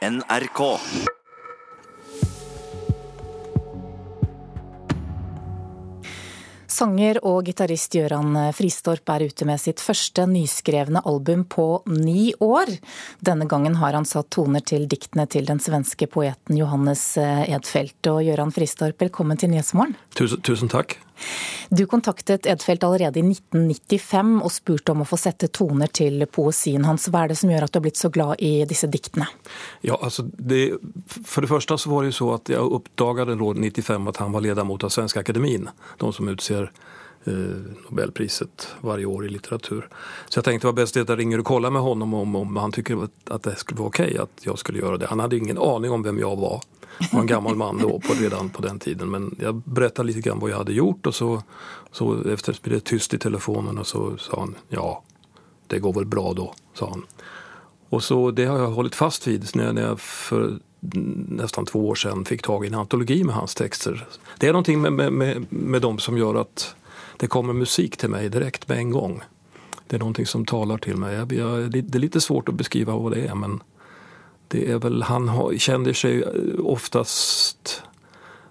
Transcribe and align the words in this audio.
NRK. 0.00 0.60
Sanger 6.70 7.18
og 7.28 7.42
gitarist 7.44 7.92
Gøran 7.92 8.38
Fristorp 8.56 9.12
er 9.12 9.26
ute 9.28 9.44
med 9.44 9.60
sitt 9.60 9.82
første 9.84 10.24
nyskrevne 10.30 11.02
album 11.04 11.44
på 11.44 11.66
ni 11.92 12.30
år. 12.40 12.72
Denne 13.20 13.44
gangen 13.44 13.76
har 13.82 13.92
han 13.98 14.08
satt 14.08 14.30
toner 14.32 14.64
til 14.64 14.88
diktene 14.88 15.28
til 15.28 15.44
den 15.50 15.60
svenske 15.60 16.08
poeten 16.08 16.56
Johannes 16.56 17.04
Edfeldt. 17.20 18.00
Og 18.08 18.24
Gøran 18.24 18.56
Fristorp, 18.56 18.96
velkommen 19.04 19.36
til 19.36 19.52
Nyhetsmorgen. 19.52 19.98
Tusen, 20.16 20.40
tusen 20.40 20.72
takk. 20.72 20.96
Du 21.70 21.84
kontaktet 21.86 22.46
Edfeldt 22.50 22.84
allerede 22.84 23.20
i 23.20 23.22
1995 23.22 24.32
og 24.42 24.52
spurte 24.52 24.94
om 24.94 25.04
å 25.04 25.08
få 25.08 25.18
sette 25.20 25.50
toner 25.54 25.90
til 25.94 26.24
poesien 26.26 26.84
hans. 26.88 27.08
Hva 27.10 27.24
er 27.24 27.32
det 27.32 27.38
som 27.40 27.52
gjør 27.52 27.66
at 27.66 27.74
du 27.74 27.78
har 27.78 27.84
blitt 27.86 28.00
så 28.00 28.10
glad 28.12 28.42
i 28.42 28.52
disse 28.68 28.90
diktene? 28.90 29.28
Ja, 29.86 29.98
altså 30.00 30.26
det, 30.26 30.80
For 31.24 31.44
det 31.44 31.52
første 31.52 31.78
så 31.78 31.92
var 31.92 32.04
det 32.04 32.12
jo 32.12 32.18
så 32.20 32.30
at 32.38 32.52
jeg 32.52 32.78
oppdaget 32.80 33.34
i 33.34 33.38
1995 33.38 34.10
at 34.10 34.22
han 34.24 34.34
var 34.34 34.46
ledamot 34.46 34.84
av 34.86 34.94
Svenska 34.94 35.22
Akademien, 35.22 35.70
De 35.98 36.12
som 36.12 36.28
utser 36.28 36.70
Nobelpriset 37.24 38.68
varje 38.80 39.06
år 39.06 39.26
i 39.26 39.28
litteratur. 39.28 39.88
Så 40.28 40.38
jeg 40.38 40.44
tenkte 40.44 40.66
det 40.66 40.72
var 40.72 40.76
bäst 40.76 40.96
att 40.96 41.08
jag 41.08 41.18
ringer 41.18 41.38
og 41.38 41.44
kollar 41.44 41.70
med 41.70 41.82
honom 41.82 42.14
om, 42.14 42.36
om 42.36 42.56
han 42.56 42.72
tycker 42.72 43.08
at 43.30 43.42
det 43.42 43.58
skulle 43.58 43.78
være 43.78 43.88
okej 43.88 44.16
at 44.18 44.46
jeg 44.46 44.58
skulle 44.58 44.80
gjøre 44.80 44.98
det. 44.98 45.06
Han 45.06 45.20
hadde 45.20 45.36
ingen 45.36 45.58
aning 45.58 45.92
om 45.92 46.02
hvem 46.02 46.18
jeg 46.18 46.36
var. 46.40 46.62
Han 46.98 47.08
var 47.12 47.20
en 47.20 47.26
gammel 47.26 47.54
man 47.54 47.78
då 47.78 48.00
på, 48.00 48.14
redan 48.14 48.50
på 48.50 48.62
den 48.62 48.78
tiden. 48.78 49.10
Men 49.10 49.36
jag 49.40 49.54
berättade 49.54 50.06
lite 50.06 50.20
grann 50.20 50.38
vad 50.38 50.50
jag 50.50 50.56
hade 50.56 50.72
gjort 50.72 51.06
och 51.06 51.14
så, 51.14 51.42
så 51.92 52.28
efter 52.28 52.58
blev 52.62 52.74
det 52.74 52.84
tyst 52.84 53.14
i 53.14 53.18
telefonen 53.18 53.78
och 53.78 53.86
så 53.86 54.16
sa 54.16 54.40
han 54.40 54.54
ja, 54.68 55.02
det 55.66 55.78
går 55.78 55.92
väl 55.92 56.06
bra 56.06 56.32
då, 56.32 56.54
sa 56.74 56.90
han. 56.90 57.02
Och 57.88 58.02
så 58.02 58.30
det 58.30 58.44
har 58.44 58.58
jag 58.58 58.70
hållit 58.70 58.94
fast 58.94 59.26
vid 59.26 59.56
när, 59.56 59.72
när 59.72 59.82
jag 59.82 60.00
för 60.00 60.58
nästan 61.28 61.66
två 61.66 61.88
år 61.88 61.94
sedan 61.94 62.24
fick 62.24 62.42
tag 62.42 62.64
i 62.64 62.68
en 62.68 62.74
antologi 62.74 63.24
med 63.24 63.34
hans 63.34 63.54
texter. 63.54 64.06
Det 64.38 64.48
är 64.48 64.52
någonting 64.52 64.80
med, 64.80 64.92
med, 64.92 65.12
med, 65.12 65.52
med 65.52 65.82
dem 65.82 65.98
som 65.98 66.18
gör 66.18 66.34
att 66.34 66.74
det 67.20 67.26
kommer 67.26 67.52
musik 67.52 67.96
till 67.96 68.08
mig 68.08 68.28
direkt 68.28 68.68
med 68.68 68.78
en 68.78 68.90
gång. 68.90 69.22
Det 69.86 69.96
är 69.96 69.98
någonting 69.98 70.26
som 70.26 70.44
talar 70.44 70.78
till 70.78 70.96
mig. 70.96 71.14
Jag, 71.14 71.32
jag, 71.32 71.70
det 71.70 71.94
är 71.94 71.98
lite 71.98 72.20
svårt 72.20 72.48
att 72.48 72.54
beskriva 72.54 72.96
vad 72.96 73.12
det 73.12 73.20
är 73.20 73.34
men 73.34 73.62
det 74.48 74.70
är 74.70 74.78
väl, 74.78 75.02
han 75.02 75.58
känner 75.58 75.92
sig 75.92 76.24
oftast 76.58 77.82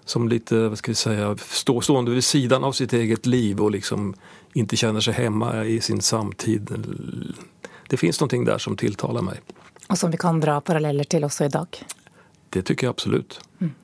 som 0.04 0.28
lite, 0.28 0.68
vad 0.68 0.78
ska 0.78 0.90
vi 0.90 0.94
säga, 0.94 1.36
stå, 1.36 1.80
stående 1.80 2.10
vid 2.10 2.24
sidan 2.24 2.64
av 2.64 2.72
sitt 2.72 2.92
eget 2.92 3.26
liv 3.26 3.60
och 3.60 3.70
liksom 3.70 4.14
inte 4.52 4.76
känner 4.76 5.00
sig 5.00 5.14
hemma 5.14 5.64
i 5.64 5.80
sin 5.80 6.00
samtid. 6.00 6.70
Det 7.88 7.96
finns 7.96 8.20
någonting 8.20 8.44
där 8.44 8.58
som 8.58 8.76
tilltalar 8.76 9.22
mig. 9.22 9.40
Og 9.88 9.98
som 9.98 10.10
vi 10.10 10.16
kan 10.16 10.40
dra 10.40 10.60
paralleller 10.60 11.04
til 11.04 11.24
også 11.24 11.44
i 11.44 11.48
dag? 11.48 11.66
Det 12.50 12.62
tycker 12.62 12.86
jag 12.86 12.90
absolut. 12.90 13.40
Mm. 13.60 13.74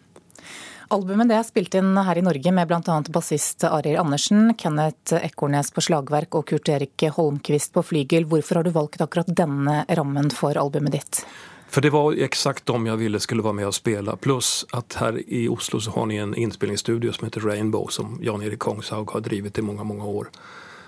Albumet 0.89 1.27
det 1.27 1.35
er 1.35 1.47
spilt 1.47 1.75
inn 1.75 1.97
her 1.99 2.19
i 2.19 2.23
Norge 2.23 2.53
med 2.55 2.69
bl.a. 2.71 2.97
bassist 3.11 3.65
Arild 3.67 3.99
Andersen, 3.99 4.53
Kenneth 4.55 5.17
Ekornes 5.19 5.73
på 5.75 5.83
slagverk 5.83 6.37
og 6.39 6.47
Kurt 6.47 6.71
Erik 6.71 7.03
Holmquist 7.17 7.73
på 7.75 7.83
flygel. 7.83 8.29
Hvorfor 8.31 8.61
har 8.61 8.69
du 8.69 8.71
valgt 8.71 9.03
akkurat 9.03 9.27
denne 9.27 9.81
rammen 9.99 10.31
for 10.31 10.55
albumet 10.55 10.95
ditt? 10.95 11.23
For 11.67 11.83
det 11.83 11.91
var 11.91 12.15
eksakt 12.23 12.69
dem 12.71 12.87
jeg 12.87 13.03
ville 13.03 13.19
skulle 13.19 13.43
være 13.43 13.59
med 13.59 13.67
og 13.67 13.75
spille. 13.75 14.15
Pluss 14.23 14.63
at 14.79 14.95
her 15.01 15.19
i 15.27 15.49
Oslo 15.51 15.83
så 15.83 15.91
har 15.97 16.07
ni 16.07 16.21
en 16.23 16.37
innspillingsstudio 16.39 17.11
som 17.17 17.27
heter 17.27 17.43
Rainbow 17.43 17.91
som 17.91 18.21
Jan-Erik 18.23 18.63
Kongshaug 18.63 19.11
har 19.11 19.27
drevet 19.27 19.59
i 19.59 19.67
mange 19.67 19.85
mange 19.85 20.07
år. 20.07 20.31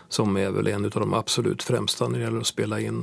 Som 0.09 0.39
er 0.39 0.55
vel 0.55 0.71
en 0.71 0.87
av 0.87 0.95
de 0.95 1.11
absolutt 1.19 1.67
fremste 1.67 2.07
når 2.07 2.15
det 2.15 2.27
gjelder 2.29 2.47
å 2.47 2.53
spille 2.55 2.85
in 2.87 3.03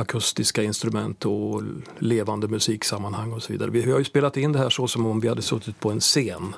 akustiska 0.00 0.62
instrument 0.62 1.26
och 1.26 1.62
levande 1.98 2.48
musiksammanhang 2.48 3.32
och 3.32 3.42
så 3.42 3.52
vidare. 3.52 3.70
Vi 3.70 3.92
har 3.92 3.98
ju 3.98 4.04
spelat 4.04 4.36
in 4.36 4.52
det 4.52 4.58
här 4.58 4.70
så 4.70 4.88
som 4.88 5.06
om 5.06 5.20
vi 5.20 5.28
hade 5.28 5.42
suttit 5.42 5.80
på 5.80 5.90
en 5.90 6.00
scen. 6.00 6.54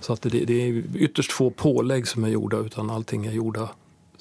Så 0.00 0.12
att 0.12 0.22
det, 0.22 0.28
det 0.28 0.68
är 0.68 0.82
ytterst 0.96 1.32
få 1.32 1.50
pålägg 1.50 2.08
som 2.08 2.24
är 2.24 2.28
gjorda 2.28 2.56
utan 2.56 2.90
allting 2.90 3.26
är 3.26 3.32
gjorda 3.32 3.68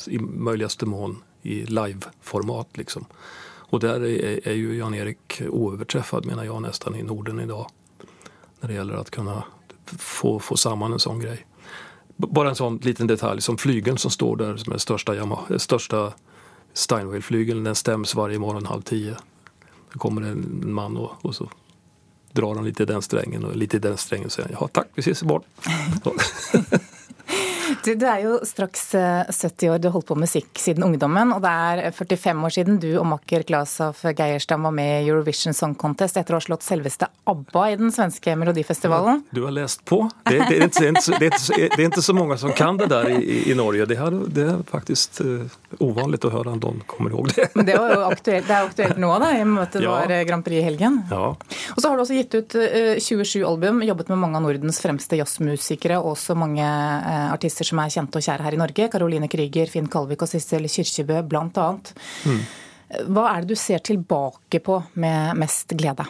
i 0.07 0.19
möjligaste 0.19 0.85
mån 0.85 1.23
i 1.41 1.65
live-format 1.65 2.67
liksom. 2.73 3.05
Och 3.43 3.79
där 3.79 4.05
är, 4.05 4.47
är 4.47 4.53
ju 4.53 4.77
Jan-Erik 4.77 5.41
oöverträffad 5.49 6.25
menar 6.25 6.43
jag 6.43 6.61
nästan 6.61 6.95
i 6.95 7.03
Norden 7.03 7.39
idag. 7.39 7.67
När 8.59 8.69
det 8.69 8.73
gäller 8.75 8.93
att 8.93 9.09
kunna 9.09 9.43
få, 9.85 10.39
få 10.39 10.57
samman 10.57 10.93
en 10.93 10.99
sån 10.99 11.19
grej. 11.19 11.45
Bara 12.17 12.49
en 12.49 12.55
sån 12.55 12.77
liten 12.77 13.07
detalj 13.07 13.41
som 13.41 13.57
flygeln 13.57 13.97
som 13.97 14.11
står 14.11 14.35
där 14.35 14.57
som 14.57 14.73
är 14.73 14.77
största, 14.77 15.37
största 15.57 16.13
Steinway-flygeln. 16.73 17.63
Den 17.63 17.75
stäms 17.75 18.15
varje 18.15 18.39
morgon 18.39 18.65
halv 18.65 18.81
tio. 18.81 19.15
Då 19.93 19.99
kommer 19.99 20.21
en 20.21 20.73
man 20.73 20.97
och, 20.97 21.11
och 21.21 21.35
så 21.35 21.49
drar 22.31 22.55
han 22.55 22.65
lite 22.65 22.83
i 22.83 22.85
den 22.85 23.01
strängen 23.01 23.45
och 23.45 23.55
lite 23.55 23.77
i 23.77 23.79
den 23.79 23.97
strängen 23.97 24.25
och 24.25 24.31
säger 24.31 24.49
ja 24.59 24.67
tack, 24.67 24.87
vi 24.95 24.99
ses 24.99 25.23
imorgon. 25.23 25.43
Du, 27.83 27.95
du, 27.95 28.05
er 28.05 28.19
jo 28.21 28.35
straks 28.45 28.91
70 28.93 29.65
eh, 29.65 29.73
år, 29.73 29.79
du 29.81 29.87
har 29.87 29.95
holdt 29.95 30.05
på 30.11 30.15
med 30.15 30.27
musikk 30.27 30.59
siden 30.61 30.85
ungdommen. 30.85 31.31
Og 31.33 31.41
det 31.41 31.49
er 31.49 31.95
45 31.95 32.43
år 32.45 32.53
siden 32.53 32.77
du 32.81 32.89
og 32.99 33.07
makker 33.09 33.45
Glasov 33.47 33.97
Geierstam 34.05 34.67
var 34.67 34.75
med 34.75 34.91
i 34.99 35.09
Eurovision 35.09 35.55
Song 35.57 35.73
Contest 35.79 36.19
etter 36.19 36.35
å 36.35 36.37
ha 36.37 36.45
slått 36.45 36.65
selveste 36.65 37.09
ABBA 37.31 37.63
i 37.71 37.79
den 37.79 37.93
svenske 37.93 38.35
melodifestivalen. 38.37 39.23
Du 39.33 39.43
har 39.47 39.55
lest 39.55 39.81
på. 39.89 40.03
Det, 40.29 40.37
det, 40.37 40.59
er, 40.59 40.67
ikke, 40.67 40.91
det, 41.17 41.31
er, 41.31 41.71
det 41.73 41.79
er 41.79 41.87
ikke 41.87 42.05
så 42.05 42.15
mange 42.17 42.37
som 42.41 42.53
kan 42.57 42.77
det 42.77 42.91
der 42.91 43.09
i, 43.15 43.39
i 43.49 43.57
Norge. 43.57 43.89
Det 43.89 43.97
er, 43.97 44.19
det 44.29 44.45
er 44.51 44.61
faktisk 44.69 45.23
uh, 45.25 45.57
uvanlig 45.81 46.21
å 46.27 46.33
høre 46.35 46.53
at 46.53 46.61
noen 46.61 46.85
kommer 46.91 47.15
ihåg 47.15 47.31
det. 47.33 47.49
Men 47.57 47.65
det 47.65 47.79
er 47.79 47.95
jo 47.95 48.05
aktuelt, 48.11 48.45
det 48.45 48.57
er 48.59 48.69
aktuelt 48.69 49.01
nå, 49.01 49.11
da, 49.25 49.31
i 49.33 49.47
møte 49.47 49.81
med 49.81 49.87
ja. 49.89 49.97
var 49.97 50.29
Grand 50.29 50.45
Prix 50.45 50.61
i 50.61 50.65
helgen. 50.69 51.01
Ja. 51.09 51.33
Og 51.73 51.81
så 51.81 51.89
har 51.89 51.97
du 51.97 52.05
også 52.05 52.19
gitt 52.19 52.37
ut 52.37 52.59
uh, 52.61 53.01
27 53.01 53.41
album, 53.41 53.81
jobbet 53.89 54.13
med 54.13 54.21
mange 54.21 54.37
av 54.37 54.45
Nordens 54.45 54.81
fremste 54.83 55.17
jazzmusikere 55.17 55.97
og 55.97 56.13
også 56.13 56.37
mange 56.37 56.69
artister 57.31 57.70
som 57.71 57.81
er 57.81 57.93
kjente 57.93 58.19
og 58.19 58.25
kjære 58.27 58.47
her 58.47 58.57
i 58.57 58.59
Norge. 58.61 58.89
Karoline 58.93 59.29
Krüger, 59.31 59.71
Finn 59.71 59.89
Kalvik 59.91 60.25
og 60.25 60.31
Sissel 60.31 60.67
Kyrkjebø 60.71 61.21
bl.a. 61.31 61.69
Mm. 62.27 62.41
Hva 63.15 63.29
er 63.31 63.45
det 63.45 63.55
du 63.55 63.59
ser 63.59 63.81
tilbake 63.87 64.59
på 64.63 64.81
med 64.99 65.39
mest 65.39 65.71
glede? 65.79 66.05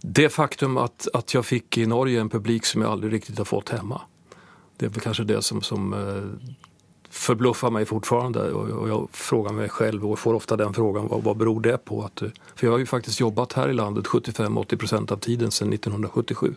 Det 0.00 0.30
faktum 0.32 0.78
at, 0.80 1.10
at 1.12 1.34
jeg 1.34 1.44
fikk 1.44 1.82
i 1.82 1.88
Norge 1.90 2.22
en 2.22 2.30
publik 2.32 2.68
som 2.68 2.80
jeg 2.80 2.88
aldri 2.88 3.10
riktig 3.18 3.36
har 3.36 3.48
fått 3.48 3.74
hjemme. 3.74 3.98
Det 4.80 4.88
er 4.88 5.02
kanskje 5.04 5.26
det 5.28 5.42
som, 5.44 5.60
som 5.60 5.90
förbluffar 7.10 7.74
meg 7.74 7.88
fortfarande. 7.90 8.46
Og, 8.54 8.70
og 8.70 8.88
jeg 8.88 9.08
frågar 9.12 9.56
meg 9.56 9.72
selv, 9.76 10.06
og 10.06 10.18
får 10.18 10.38
ofte 10.38 10.56
den 10.60 10.74
frågan, 10.76 11.10
hva, 11.10 11.20
hva 11.26 11.34
beror 11.36 11.60
det 11.64 11.76
på? 11.90 12.00
At, 12.06 12.24
for 12.54 12.66
jeg 12.66 12.74
har 12.74 12.84
jo 12.84 12.88
faktisk 12.88 13.24
jobbet 13.26 13.58
her 13.58 13.72
i 13.72 13.76
landet 13.76 14.08
75-80% 14.08 15.12
av 15.12 15.20
tiden 15.26 15.52
siden 15.52 15.74
1977. 15.76 16.54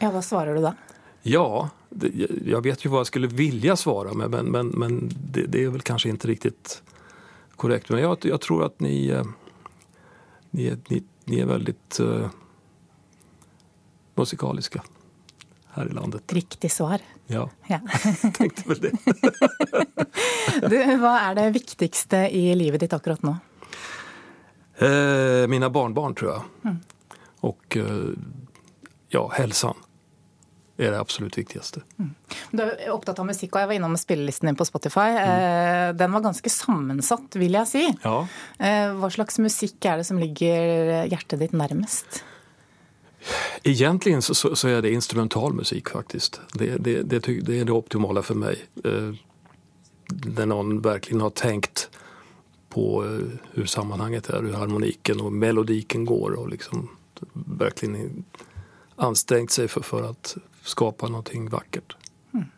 Ja, 0.00 0.10
Hva 0.12 0.24
svarer 0.24 0.56
du 0.56 0.64
da? 0.64 0.74
Ja, 1.28 1.70
jag 2.44 2.62
vet 2.62 2.84
ju 2.84 2.90
vad 2.90 2.98
jag 2.98 3.06
skulle 3.06 3.26
vilja 3.26 3.76
svara 3.76 4.14
med 4.14 4.30
men, 4.30 4.46
men, 4.46 4.68
men 4.68 5.10
det, 5.30 5.46
det, 5.46 5.64
är 5.64 5.68
väl 5.68 5.80
kanske 5.80 6.08
inte 6.08 6.28
riktigt 6.28 6.82
korrekt. 7.56 7.88
Men 7.88 8.00
jag, 8.00 8.18
jag 8.22 8.40
tror 8.40 8.64
att 8.64 8.80
ni, 8.80 9.08
eh, 9.08 9.24
ni, 10.50 10.76
ni, 10.88 11.02
ni 11.24 11.40
är 11.40 11.46
väldigt 11.46 12.00
uh, 12.00 12.28
musikaliska 14.14 14.82
her 15.68 15.86
i 15.86 15.92
landet. 15.92 16.32
Riktig 16.32 16.72
svar. 16.72 16.98
Ja, 17.26 17.50
ja. 17.66 17.80
tenkte 18.34 18.62
vel 18.68 18.78
det. 18.78 18.92
du, 20.70 20.78
hva 21.00 21.16
er 21.30 21.34
det 21.34 21.50
viktigste 21.50 22.28
i 22.30 22.54
livet 22.54 22.80
ditt 22.80 22.92
akkurat 22.92 23.22
nå? 23.26 23.36
Eh, 24.78 25.48
mina 25.48 25.70
barnbarn, 25.70 26.14
tror 26.14 26.30
jeg. 26.30 26.42
Mm. 26.64 26.78
Og 27.40 27.76
eh, 27.76 28.14
ja, 29.08 29.26
helsan 29.34 29.85
er 30.76 30.92
det 30.92 31.00
absolutt 31.00 31.38
viktigste. 31.38 31.80
Mm. 31.98 32.12
Du 32.52 32.62
er 32.62 32.92
opptatt 32.92 33.18
av 33.22 33.28
musikk, 33.28 33.54
og 33.54 33.62
jeg 33.62 33.70
var 33.70 33.78
innom 33.78 33.96
spillelisten 34.00 34.50
din 34.50 34.58
på 34.58 34.66
Spotify. 34.68 35.08
Mm. 35.16 35.96
Den 35.96 36.16
var 36.16 36.24
ganske 36.28 36.52
sammensatt, 36.52 37.36
vil 37.40 37.56
jeg 37.56 37.70
si. 37.70 37.84
Ja. 38.04 38.16
Eh, 38.60 38.92
hva 38.96 39.10
slags 39.12 39.40
musikk 39.42 39.88
er 39.88 40.00
det 40.00 40.08
som 40.08 40.20
ligger 40.20 41.06
hjertet 41.08 41.40
ditt 41.40 41.56
nærmest? 41.56 42.20
Egentlig 43.64 44.18
så, 44.22 44.34
så, 44.36 44.68
er 44.68 44.84
det 44.84 44.92
instrumentalmusikk, 44.94 45.94
faktisk. 45.96 46.40
Det, 46.54 46.76
det, 46.84 47.00
det, 47.10 47.24
det, 47.24 47.60
er 47.60 47.64
det 47.64 47.74
optimale 47.74 48.22
for 48.26 48.38
meg. 48.38 48.60
Eh, 48.84 49.16
når 50.26 50.52
noen 50.52 50.76
virkelig 50.84 51.24
har 51.24 51.32
tenkt 51.38 51.88
på 52.70 53.00
hvordan 53.00 53.70
sammenhenget 53.72 54.28
er, 54.28 54.44
hvordan 54.44 54.60
harmonikken 54.60 55.24
og 55.24 55.32
melodikken 55.32 56.04
går. 56.06 56.36
og 56.36 56.52
liksom 56.52 56.90
virkelig 57.34 58.10
anstrengt 58.96 59.52
seg 59.52 59.70
for, 59.72 59.84
for 59.86 60.10
å 60.10 60.12
skape 60.66 61.08
noe 61.12 61.42
vakkert. 61.52 61.96
Hmm. 62.32 62.48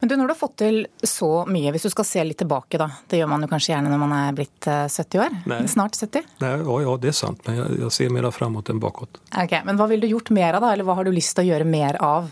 Men 0.00 0.08
du, 0.08 0.16
Når 0.16 0.30
du 0.30 0.32
har 0.34 0.40
fått 0.40 0.56
til 0.62 0.82
så 1.02 1.46
mye, 1.48 1.72
hvis 1.72 1.88
du 1.88 1.90
skal 1.92 2.08
se 2.08 2.24
litt 2.24 2.40
tilbake, 2.42 2.78
da. 2.80 2.90
Det 3.08 3.20
gjør 3.20 3.30
man 3.32 3.46
jo 3.46 3.50
kanskje 3.52 3.74
gjerne 3.74 3.92
når 3.92 4.02
man 4.04 4.14
er 4.18 4.36
blitt 4.36 4.68
70 4.68 5.00
eh, 5.00 5.24
år? 5.24 5.40
Nei. 5.52 5.62
Snart 5.70 5.96
70? 5.98 6.28
Nei, 6.44 6.52
ja, 6.60 6.76
ja, 6.86 6.98
det 7.00 7.12
er 7.12 7.18
sant. 7.22 7.42
Men 7.46 7.60
jeg, 7.62 7.80
jeg 7.84 7.96
ser 7.96 8.14
mer 8.14 8.30
framover 8.34 8.74
enn 8.74 8.82
bakåt. 8.82 9.22
Ok, 9.32 9.58
Men 9.66 9.80
hva 9.80 9.88
vil 9.90 10.04
du 10.04 10.10
gjort 10.10 10.32
mer 10.36 10.58
av, 10.58 10.66
da? 10.66 10.74
Eller 10.74 10.88
hva 10.88 10.98
har 11.00 11.08
du 11.08 11.14
lyst 11.14 11.36
til 11.36 11.48
å 11.48 11.52
gjøre 11.54 11.68
mer 11.68 12.00
av? 12.04 12.30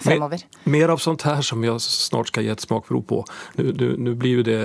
Fremover. 0.00 0.40
Mer, 0.64 0.72
mer 0.72 0.88
av 0.94 1.00
sånt 1.02 1.26
her 1.28 1.42
som 1.44 1.64
jeg 1.64 1.80
snart 1.84 2.30
skal 2.30 2.46
gi 2.46 2.52
et 2.54 2.62
smakprov 2.64 3.02
på. 3.04 3.18
Nå 3.60 4.14
blir 4.16 4.40
jo 4.40 4.44
det 4.46 4.60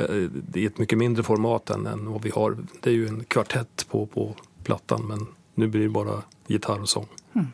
i 0.55 0.63
et 0.69 0.79
mye 0.79 0.99
mindre 0.99 1.25
format 1.27 1.73
enn 1.75 2.07
hva 2.07 2.21
vi 2.23 2.31
har. 2.31 2.55
Det 2.79 2.93
er 2.93 2.95
jo 2.95 3.09
en 3.11 3.25
kvartett 3.27 3.83
på, 3.91 4.05
på 4.13 4.29
platen, 4.63 5.09
men 5.11 5.27
Nå 5.55 5.69
blir 5.71 5.85
det 5.85 5.93
bare 5.95 6.17
gitar 6.51 6.81
og 6.83 6.89
sang. 6.91 7.05
Mm. 7.31 7.45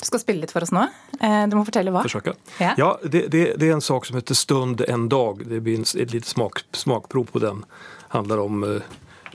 Du 0.00 0.06
skal 0.08 0.22
spille 0.22 0.44
litt 0.44 0.52
for 0.54 0.66
oss 0.66 0.72
nå. 0.74 0.86
Eh, 1.20 1.42
du 1.50 1.56
må 1.58 1.64
fortelle 1.66 1.92
hva. 1.94 2.04
Forsøke. 2.06 2.36
Ja, 2.62 2.74
ja 2.80 2.90
det, 3.02 3.26
det, 3.32 3.44
det, 3.60 3.68
er 3.68 3.76
en 3.76 3.84
sak 3.84 4.06
som 4.06 4.18
heter 4.18 4.34
'Stund 4.34 4.84
en 4.88 5.08
dag'. 5.12 5.44
Det 5.44 5.60
blir 5.60 5.82
et 5.82 6.12
lite 6.12 6.28
smak, 6.28 6.64
smakprov 6.72 7.30
på 7.32 7.42
den. 7.42 7.64
Handler 8.08 8.40
om 8.40 8.64
uh, 8.64 8.80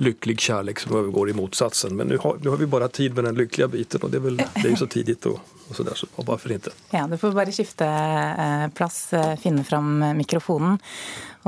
lykkelig 0.02 0.40
kjærlighet 0.40 0.86
som 0.86 0.96
overgår 0.96 1.30
i 1.30 1.34
motsatsen. 1.34 1.96
Men 1.96 2.08
nå 2.08 2.22
har, 2.24 2.40
har, 2.50 2.58
vi 2.58 2.68
bare 2.68 2.88
tid 2.88 3.16
med 3.16 3.30
den 3.30 3.36
lykkelige 3.36 3.68
biten, 3.68 4.04
og 4.04 4.12
det 4.12 4.22
er, 4.22 4.26
vel, 4.30 4.38
det 4.38 4.66
er 4.66 4.72
jo 4.74 4.80
så 4.82 4.88
tidlig. 4.88 5.18
Og, 5.30 5.42
så 5.78 5.86
er 5.88 6.00
så 6.00 6.10
for 6.16 6.52
hintet. 6.52 6.78
Ja, 6.94 7.08
du 7.08 7.18
får 7.20 7.36
bare 7.38 7.56
skifte 7.56 7.88
eh, 7.88 8.68
plass, 8.78 9.04
finne 9.42 9.66
fram 9.68 10.00
mikrofonen. 10.18 10.80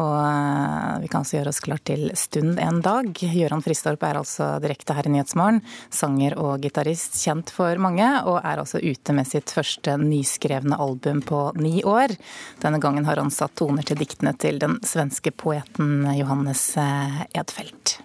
Og 0.01 0.13
eh, 0.25 1.01
vi 1.03 1.09
kan 1.11 1.21
også 1.21 1.37
gjøre 1.37 1.51
oss 1.53 1.61
klar 1.63 1.81
til 1.85 2.07
Stund 2.17 2.57
en 2.61 2.79
dag. 2.85 3.11
Gøran 3.13 3.61
Fristorp 3.65 4.05
er 4.07 4.17
altså 4.21 4.55
direkte 4.63 4.95
her 4.97 5.09
i 5.09 5.13
Nyhetsmorgen. 5.13 5.61
Sanger 5.93 6.37
og 6.41 6.63
gitarist, 6.63 7.19
kjent 7.21 7.53
for 7.53 7.77
mange, 7.81 8.07
og 8.25 8.39
er 8.41 8.63
altså 8.63 8.81
ute 8.81 9.15
med 9.15 9.29
sitt 9.29 9.53
første 9.53 9.97
nyskrevne 10.01 10.79
album 10.81 11.21
på 11.25 11.45
ni 11.61 11.83
år. 11.85 12.15
Denne 12.63 12.81
gangen 12.81 13.05
har 13.09 13.21
han 13.21 13.33
satt 13.33 13.55
toner 13.59 13.85
til 13.85 14.01
diktene 14.01 14.33
til 14.39 14.57
den 14.63 14.79
svenske 14.87 15.33
poeten 15.35 16.07
Johannes 16.17 16.71
eh, 16.81 17.23
Edfeldt. 17.37 17.99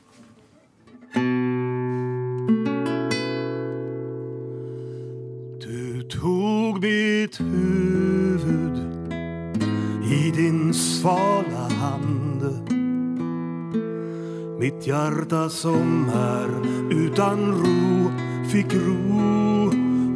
Mitt 14.69 14.87
hjärta 14.87 15.49
som 15.49 16.09
är 16.15 16.49
utan 16.91 17.39
ro 17.53 18.11
fick 18.49 18.75
ro 18.75 19.67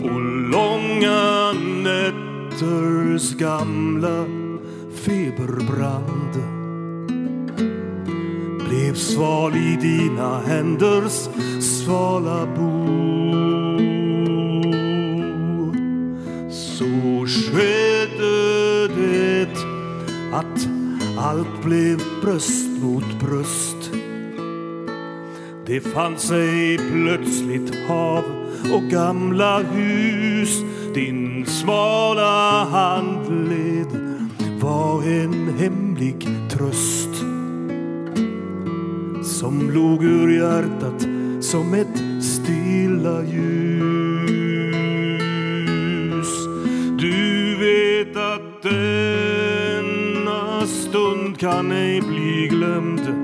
och 0.03 0.21
långa 0.51 1.53
nätters 1.83 3.35
gamla 3.35 4.25
feberbrand 4.95 6.35
blev 8.69 8.95
sval 8.95 9.57
i 9.57 9.79
dina 9.81 10.41
händers 10.41 11.29
svala 11.61 12.47
bo. 12.57 12.87
Så 16.51 17.27
skedde 17.27 18.89
det 18.97 19.65
at 20.33 20.69
alt 21.19 21.63
ble 21.65 21.97
brøst 22.21 22.69
mot 22.83 23.21
brøst. 23.21 24.12
Det 25.63 25.79
fant 25.81 26.19
seg 26.19 26.81
plutselig 26.91 27.71
hav 27.87 28.25
og 28.75 28.83
gamla 28.91 29.63
hus. 29.71 30.57
Din 30.95 31.47
smala 31.47 32.65
handled 32.73 33.87
var 34.59 35.03
en 35.07 35.55
hemmelig 35.61 36.17
trøst. 36.51 37.15
Som 39.23 39.71
låg 39.71 40.03
ur 40.03 40.29
hjertet 40.35 41.07
som 41.47 41.75
et 41.79 41.97
stilla 42.19 43.23
ljus. 43.31 43.47
Du 46.99 47.55
vet 47.63 48.19
at 48.19 48.67
denna 48.67 50.67
stund 50.67 51.39
kan 51.39 51.71
ej 51.73 52.01
bli 52.03 52.49
glömd 52.51 53.22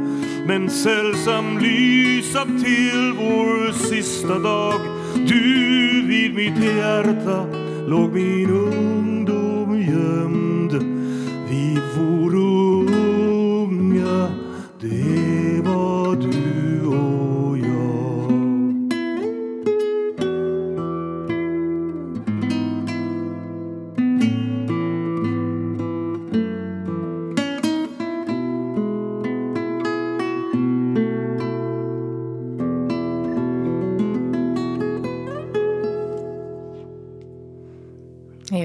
men 0.48 0.70
sällsam 0.70 1.58
lysa 1.58 2.44
till 2.44 3.12
vår 3.18 3.72
sista 3.72 4.38
dag 4.38 4.80
Du 5.28 6.02
vid 6.06 6.34
mitt 6.34 6.64
hjärta 6.64 7.46
låg 7.86 8.12
min 8.12 8.50
ungdom 8.50 9.07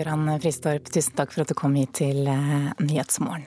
Gøran 0.04 0.28
Fristorp, 0.44 0.90
tusen 0.92 1.14
takk 1.16 1.32
for 1.32 1.46
at 1.46 1.52
du 1.54 1.56
kom 1.56 1.78
hit 1.80 1.94
til 1.96 2.26
eh, 2.28 2.72
Nyhetsmorgen. 2.84 3.46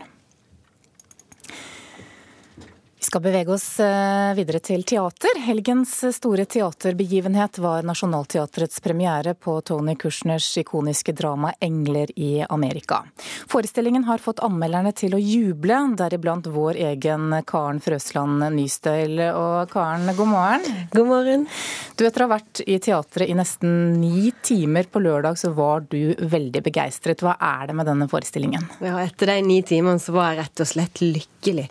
Vi 2.96 3.04
skal 3.16 3.22
bevege 3.32 3.52
oss 3.52 3.80
eh, 3.80 4.34
videre 4.36 4.58
til 4.60 4.82
teater. 4.84 5.38
Helgens 5.40 5.92
store 6.12 6.44
teaterbegivenhet 6.44 7.56
var 7.64 7.86
Nationaltheatrets 7.88 8.82
premiere 8.84 9.32
på 9.32 9.54
Tony 9.64 9.94
Kushners 9.96 10.50
ikoniske 10.60 11.14
drama 11.16 11.54
'Engler 11.60 12.12
i 12.16 12.44
Amerika'. 12.44 13.06
Forestillingen 13.48 14.04
har 14.04 14.20
fått 14.20 14.42
anmelderne 14.44 14.92
til 14.92 15.16
å 15.16 15.20
juble, 15.22 15.78
deriblant 15.96 16.44
vår 16.52 16.76
egen 16.90 17.32
Karen 17.46 17.80
Frøsland 17.80 18.44
Nystøyl. 18.52 19.16
Og 19.32 19.70
Karen, 19.72 20.12
god 20.16 20.28
morgen. 20.28 20.68
God 20.92 21.08
morgen. 21.08 21.48
Du, 21.96 22.04
etter 22.04 22.26
å 22.26 22.28
ha 22.28 22.34
vært 22.36 22.60
i 22.68 22.76
teatret 22.84 23.32
i 23.32 23.38
nesten 23.38 23.96
ni 23.96 24.28
timer 24.44 24.92
på 24.92 25.00
lørdag, 25.00 25.40
så 25.40 25.54
var 25.56 25.88
du 25.88 26.12
veldig 26.20 26.60
begeistret. 26.68 27.24
Hva 27.24 27.38
er 27.40 27.72
det 27.72 27.80
med 27.80 27.88
denne 27.88 28.10
forestillingen? 28.12 28.68
Ja, 28.84 29.00
etter 29.06 29.32
de 29.32 29.40
ni 29.40 29.62
timene 29.64 29.96
så 30.02 30.12
var 30.12 30.34
jeg 30.34 30.42
rett 30.42 30.66
og 30.66 30.72
slett 30.74 31.00
lykkelig. 31.00 31.68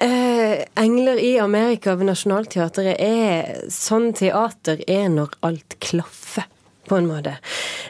Eh, 0.00 0.64
'Engler 0.78 1.18
i 1.18 1.32
Amerika' 1.42 1.96
ved 1.98 2.06
Nationaltheatret 2.06 3.00
er 3.02 3.64
sånn 3.72 4.12
teater 4.14 4.78
er 4.86 5.08
når 5.10 5.32
alt 5.42 5.74
klaffer, 5.82 6.46
på 6.86 7.00
en 7.00 7.08
måte. 7.10 7.34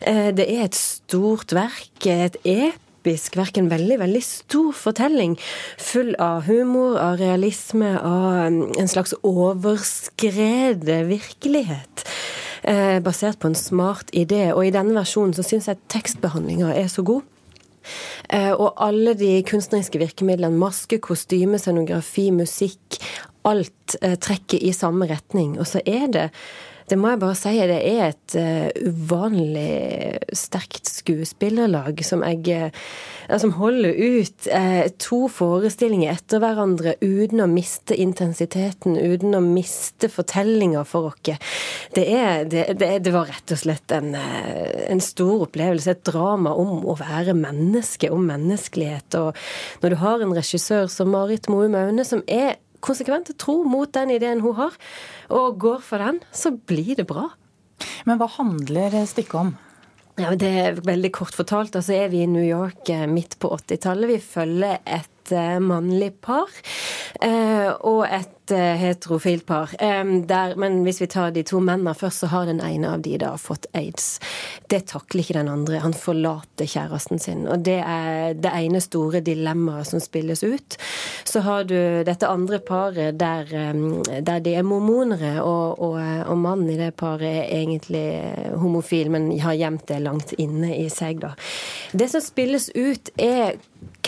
Eh, 0.01 0.31
det 0.33 0.47
er 0.49 0.65
et 0.65 0.79
stort 0.79 1.53
verk, 1.53 2.07
et 2.09 2.39
episk 2.49 3.37
verk, 3.37 3.61
en 3.61 3.69
veldig, 3.69 3.99
veldig 4.01 4.25
stor 4.25 4.73
fortelling. 4.73 5.37
Full 5.77 6.15
av 6.17 6.49
humor, 6.49 6.97
av 6.97 7.21
realisme, 7.21 7.93
av 8.01 8.49
mm, 8.57 8.79
en 8.81 8.89
slags 8.89 9.13
overskredet 9.21 11.03
virkelighet. 11.13 12.09
Eh, 12.63 12.99
basert 13.05 13.39
på 13.39 13.53
en 13.53 13.59
smart 13.59 14.09
idé. 14.17 14.49
Og 14.55 14.65
i 14.65 14.73
denne 14.73 14.97
versjonen 14.97 15.37
så 15.37 15.45
syns 15.45 15.69
jeg 15.69 15.85
tekstbehandlinga 15.93 16.73
er 16.73 16.89
så 16.89 17.05
god. 17.05 17.29
Eh, 18.29 18.53
og 18.53 18.75
alle 18.85 19.15
de 19.19 19.39
kunstneriske 19.49 20.01
virkemidlene, 20.03 20.59
maske, 20.59 21.01
kostyme, 21.05 21.61
scenografi, 21.61 22.29
musikk, 22.35 22.99
alt 23.49 23.99
eh, 24.03 24.17
trekker 24.21 24.63
i 24.63 24.75
samme 24.77 25.09
retning. 25.11 25.57
Og 25.61 25.69
så 25.71 25.83
er 25.87 26.09
det 26.13 26.27
det 26.89 26.97
må 26.97 27.13
jeg 27.13 27.21
bare 27.21 27.37
si, 27.37 27.53
det 27.69 27.79
er 27.85 28.03
et 28.09 28.37
uh, 28.39 28.89
uvanlig 28.89 30.19
sterkt 30.37 30.89
skuespillerlag 30.89 32.01
som 32.07 32.25
jeg 32.25 32.71
uh, 32.73 32.85
Som 33.41 33.53
holder 33.59 33.93
ut 33.93 34.47
uh, 34.49 34.87
to 34.97 35.27
forestillinger 35.29 36.17
etter 36.17 36.41
hverandre 36.41 36.95
uten 37.03 37.43
å 37.45 37.49
miste 37.51 37.97
intensiteten, 37.97 38.97
uten 38.97 39.37
å 39.37 39.43
miste 39.45 40.09
fortellinga 40.09 40.85
for 40.89 41.11
oss. 41.11 41.21
Det, 41.93 42.05
det, 42.49 42.65
det, 42.79 42.89
det, 43.05 43.13
var 43.13 43.29
rett 43.29 43.53
og 43.53 43.61
slett 43.61 43.93
en, 43.93 44.15
en, 44.15 45.01
stor 45.03 45.45
opplevelse. 45.49 45.93
Et 45.93 46.09
drama 46.09 46.55
om 46.57 46.87
å 46.89 46.95
være 46.97 47.35
menneske, 47.37 48.11
om 48.13 48.25
menneskelighet. 48.29 49.19
Og 49.21 49.83
når 49.83 49.93
du 49.93 50.01
har 50.01 50.25
en 50.25 50.35
regissør 50.37 50.89
som 50.93 51.13
Marit 51.13 51.51
Moe 51.53 51.69
Maune, 51.73 52.07
som 52.09 52.25
er 52.29 52.57
konsekvent 52.85 53.33
tro 53.41 53.63
mot 53.69 53.91
den 53.95 54.15
ideen 54.15 54.43
hun 54.45 54.57
har, 54.59 54.77
og 55.35 55.59
går 55.61 55.81
for 55.85 56.03
den, 56.03 56.21
så 56.33 56.53
blir 56.55 56.97
det 56.99 57.09
bra. 57.11 57.29
Men 58.09 58.19
hva 58.21 58.29
handler 58.39 58.97
stykket 59.07 59.39
om? 59.39 59.57
Ja, 60.19 60.33
det 60.35 60.49
er 60.51 60.81
Veldig 60.83 61.13
kort 61.15 61.37
fortalt 61.37 61.77
altså 61.79 61.95
er 61.95 62.09
vi 62.11 62.25
i 62.25 62.31
New 62.31 62.43
York 62.43 62.89
eh, 62.91 63.07
midt 63.07 63.37
på 63.39 63.53
80-tallet. 63.55 64.11
Vi 64.11 64.19
følger 64.23 64.81
et 64.83 65.13
eh, 65.33 65.59
mannlig 65.63 66.13
par 66.25 66.51
eh, 67.21 67.71
og 67.87 68.05
et 68.09 68.35
heterofilt 68.49 69.45
par. 69.45 69.75
Der, 69.77 70.55
men 70.57 70.79
hvis 70.87 71.03
vi 71.03 71.07
tar 71.13 71.35
de 71.37 71.43
to 71.45 71.59
mennene 71.61 71.93
først, 71.93 72.23
så 72.23 72.31
har 72.33 72.47
den 72.49 72.63
ene 72.65 72.95
av 72.95 73.03
de 73.05 73.19
da 73.21 73.35
fått 73.37 73.67
aids. 73.77 74.23
Det 74.73 74.87
takler 74.89 75.21
ikke 75.21 75.37
den 75.37 75.51
andre. 75.53 75.83
Han 75.83 75.93
forlater 75.93 76.65
kjæresten 76.65 77.21
sin. 77.21 77.43
Og 77.45 77.61
det 77.67 77.77
er 77.83 78.39
det 78.41 78.55
ene 78.57 78.81
store 78.81 79.21
dilemmaet 79.21 79.91
som 79.91 80.01
spilles 80.01 80.41
ut. 80.47 80.79
Så 81.29 81.43
har 81.45 81.69
du 81.69 81.77
dette 82.09 82.25
andre 82.25 82.63
paret 82.65 83.19
der, 83.21 83.53
der 84.25 84.41
de 84.41 84.57
er 84.57 84.65
mormonere, 84.65 85.43
og, 85.45 85.77
og, 85.77 86.01
og, 86.01 86.39
mannen 86.41 86.73
i 86.73 86.81
det 86.81 86.95
paret 86.97 87.29
er 87.29 87.53
egentlig 87.53 88.07
homofil, 88.57 89.13
men 89.13 89.29
har 89.45 89.61
gjemt 89.61 89.85
det 89.93 90.01
langt 90.09 90.33
inne 90.41 90.73
i 90.79 90.89
seg, 90.89 91.21
da. 91.21 91.35
Det 91.93 92.09
som 92.13 92.25
spilles 92.25 92.71
ut, 92.75 93.13
er 93.19 93.59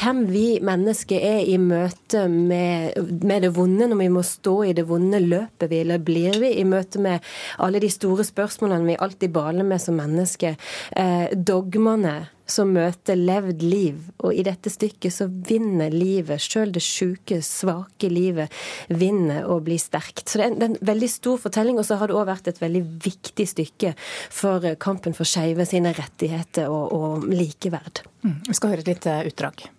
hvem 0.00 0.24
vi 0.30 0.46
mennesker 0.64 1.20
er 1.20 1.44
i 1.48 1.58
møte 1.60 2.24
med, 2.30 2.96
med, 3.20 3.44
det 3.44 3.52
vonde, 3.56 3.88
når 3.90 4.00
vi 4.00 4.08
må 4.12 4.24
stå 4.24 4.56
i 4.70 4.74
det 4.76 4.86
vonde. 4.88 5.20
Løper 5.20 5.70
vi, 5.70 5.82
eller 5.84 6.02
blir 6.02 6.38
vi 6.40 6.54
i 6.60 6.66
møte 6.68 7.02
med 7.02 7.24
alle 7.60 7.82
de 7.82 7.90
store 7.92 8.24
spørsmålene 8.26 8.92
vi 8.92 8.98
alltid 9.00 9.32
baler 9.34 9.66
med 9.66 9.82
som 9.82 9.98
mennesker? 10.00 10.56
Eh, 10.96 11.32
dogmene 11.36 12.30
som 12.50 12.72
møter 12.74 13.18
levd 13.18 13.62
liv. 13.62 13.98
Og 14.24 14.34
i 14.34 14.44
dette 14.46 14.72
stykket 14.72 15.14
så 15.14 15.28
vinner 15.28 15.92
livet, 15.94 16.42
sjøl 16.42 16.72
det 16.74 16.82
sjuke, 16.84 17.40
svake 17.46 18.10
livet, 18.10 18.52
vinner 18.90 19.46
og 19.46 19.66
blir 19.68 19.80
sterkt. 19.80 20.26
Så 20.26 20.40
det 20.40 20.46
er, 20.46 20.50
en, 20.50 20.58
det 20.58 20.66
er 20.66 20.72
en 20.74 20.92
veldig 20.92 21.10
stor 21.12 21.42
fortelling, 21.44 21.78
og 21.80 21.86
så 21.86 22.00
har 22.00 22.10
det 22.10 22.18
òg 22.18 22.30
vært 22.30 22.50
et 22.50 22.62
veldig 22.62 22.84
viktig 23.06 23.46
stykke 23.54 23.94
for 23.96 24.72
kampen 24.82 25.16
for 25.16 25.28
skeive 25.28 25.68
sine 25.68 25.94
rettigheter 25.96 26.72
og, 26.72 26.96
og 26.96 27.28
likeverd. 27.30 28.02
Mm, 28.24 28.40
vi 28.48 28.56
skal 28.58 28.74
høre 28.74 28.84
et 28.86 28.96
lite 28.96 29.20
utdrag. 29.30 29.70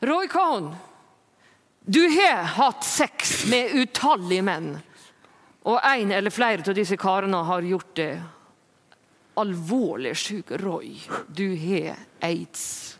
Roy 0.00 0.28
Cohn, 0.28 0.74
du 1.84 2.08
har 2.08 2.42
hatt 2.42 2.84
sex 2.84 3.44
med 3.50 3.74
utallige 3.76 4.42
menn. 4.42 4.70
Og 5.68 5.76
en 5.84 6.12
eller 6.16 6.32
flere 6.32 6.64
av 6.64 6.76
disse 6.76 6.96
karene 6.96 7.42
har 7.44 7.66
gjort 7.68 7.90
det 7.98 8.14
alvorlig 9.40 10.14
syk. 10.16 10.54
Roy, 10.62 10.94
du 11.28 11.52
har 11.56 12.00
aids. 12.24 12.96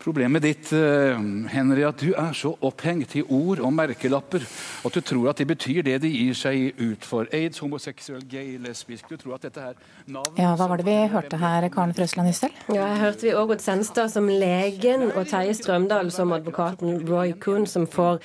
Problemet 0.00 0.40
ditt 0.40 0.70
eh, 0.72 1.18
Henry, 1.52 1.82
at 1.84 2.00
du 2.00 2.14
er 2.16 2.32
så 2.32 2.54
opphengt 2.64 3.12
i 3.18 3.20
ord 3.20 3.60
og 3.60 3.72
merkelapper 3.76 4.46
at 4.88 4.94
du 4.96 5.00
tror 5.04 5.26
at 5.28 5.42
de 5.42 5.44
betyr 5.50 5.82
det 5.84 5.98
de 6.00 6.08
gir 6.08 6.38
seg 6.38 6.78
ut 6.80 7.04
for. 7.04 7.28
Aids, 7.36 7.60
homoseksuell, 7.60 8.22
gay, 8.30 8.54
lesbisk. 8.64 9.10
Du 9.10 9.20
tror 9.20 9.36
at 9.36 9.44
dette 9.44 9.60
er 9.60 9.74
navn 10.08 10.38
Ja, 10.40 10.54
Hva 10.56 10.70
var 10.70 10.80
det 10.80 10.86
vi 10.86 10.94
hørte 11.12 11.36
her, 11.42 11.66
Karen 11.74 11.92
Frøsland 11.92 12.32
Ystel? 12.32 12.54
Ja, 12.72 12.86
jeg 12.94 13.00
hørte 13.02 13.26
vi 13.26 13.34
Ågot 13.42 13.60
Senstad 13.60 14.08
som 14.14 14.30
legen 14.32 15.10
og 15.10 15.28
Terje 15.28 15.58
Strømdal 15.58 16.08
som 16.16 16.32
advokaten 16.32 17.04
Roy 17.04 17.34
Kuhn 17.36 17.68
som 17.68 17.84
får 17.84 18.22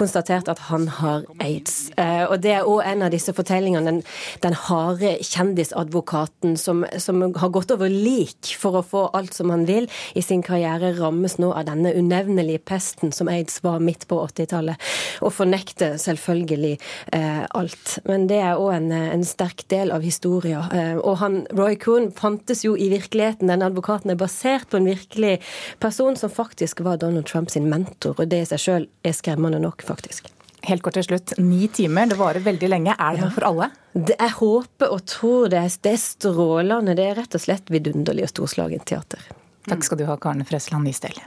konstatert 0.00 0.48
at 0.48 0.64
han 0.70 0.88
har 1.02 1.28
aids. 1.44 1.90
Eh, 2.00 2.24
og 2.24 2.40
Det 2.40 2.56
er 2.56 2.64
òg 2.64 2.80
en 2.86 3.04
av 3.04 3.12
disse 3.12 3.36
fortellingene. 3.36 3.84
Den, 3.84 4.00
den 4.40 4.56
harde 4.64 5.12
kjendisadvokaten 5.20 6.56
som, 6.56 6.86
som 6.96 7.20
har 7.36 7.52
gått 7.52 7.76
over 7.76 7.92
lik 7.92 8.54
for 8.56 8.80
å 8.80 8.84
få 8.96 9.06
alt 9.12 9.36
som 9.36 9.52
han 9.52 9.68
vil 9.68 9.92
i 10.16 10.24
sin 10.24 10.40
karriere. 10.40 10.96
rammet 10.96 11.17
rammes 11.18 11.38
nå 11.38 11.50
av 11.52 11.66
denne 11.66 11.92
unevnelige 11.94 12.62
pesten 12.64 13.12
som 13.12 13.28
aids 13.28 13.62
var 13.64 13.80
midt 13.82 14.06
på 14.08 14.20
80-tallet, 14.22 14.78
og 15.20 15.34
fornekter 15.34 15.98
selvfølgelig 15.98 16.78
eh, 17.12 17.44
alt. 17.50 17.98
Men 18.06 18.28
det 18.30 18.38
er 18.38 18.58
òg 18.58 18.76
en, 18.76 18.92
en, 18.92 19.24
sterk 19.26 19.66
del 19.68 19.90
av 19.90 20.06
historien. 20.06 20.62
Eh, 20.72 20.96
og 20.98 21.18
han, 21.22 21.42
Roy 21.50 21.76
Coon 21.80 22.10
fantes 22.12 22.64
jo 22.64 22.76
i 22.76 22.88
virkeligheten. 22.92 23.50
Denne 23.50 23.68
advokaten 23.68 24.14
er 24.14 24.20
basert 24.20 24.70
på 24.70 24.78
en 24.78 24.88
virkelig 24.88 25.38
person 25.82 26.16
som 26.16 26.30
faktisk 26.30 26.84
var 26.86 27.00
Donald 27.02 27.26
Trump 27.26 27.50
sin 27.50 27.68
mentor, 27.68 28.14
og 28.18 28.30
det 28.30 28.44
i 28.44 28.50
seg 28.52 28.62
sjøl 28.62 28.90
er 29.02 29.16
skremmende 29.16 29.60
nok, 29.62 29.84
faktisk. 29.86 30.30
Helt 30.66 30.82
kort 30.82 30.98
til 30.98 31.06
slutt. 31.06 31.36
Ni 31.38 31.68
timer, 31.72 32.08
det 32.10 32.18
varer 32.18 32.44
veldig 32.44 32.70
lenge. 32.70 32.94
Er 32.98 33.14
det 33.14 33.24
noe 33.24 33.34
for 33.34 33.46
alle? 33.46 33.70
Det, 33.94 34.16
jeg 34.18 34.34
håper 34.40 34.94
og 34.94 35.04
tror 35.08 35.50
det. 35.52 35.64
Det 35.82 35.94
er 35.94 36.00
strålende. 36.02 36.96
Det 36.98 37.06
er 37.06 37.20
rett 37.22 37.38
og 37.38 37.42
slett 37.42 37.70
vidunderlig 37.72 38.26
og 38.26 38.34
storslagent 38.34 38.86
teater. 38.90 39.22
Takk 39.68 39.84
skal 39.84 40.00
du 40.00 40.06
ha, 40.08 40.16
Karen 40.20 40.44
Frøsland 40.48 40.88
Nystell. 40.88 41.18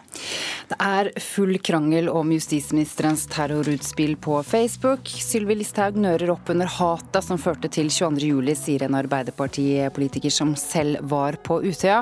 Det 0.72 0.78
er 0.82 1.12
full 1.22 1.58
krangel 1.64 2.10
om 2.10 2.32
justisministerens 2.34 3.28
terrorutspill 3.32 4.16
på 4.22 4.40
Facebook. 4.48 5.06
Sylvi 5.06 5.60
Listhaug 5.60 6.00
nører 6.00 6.34
opp 6.34 6.50
under 6.54 6.70
hatet 6.80 7.28
som 7.28 7.42
førte 7.42 7.70
til 7.72 7.92
22.07, 7.92 8.56
sier 8.58 8.88
en 8.88 8.98
Arbeiderpartipolitiker 9.02 10.34
som 10.34 10.56
selv 10.60 11.04
var 11.12 11.38
på 11.44 11.62
Utøya. 11.66 12.02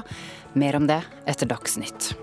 Mer 0.59 0.79
om 0.79 0.89
det 0.89 1.01
etter 1.29 1.49
Dagsnytt. 1.49 2.13